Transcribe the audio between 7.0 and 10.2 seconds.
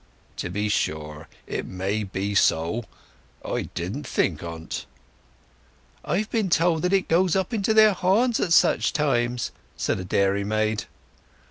goes up into their horns at such times," said a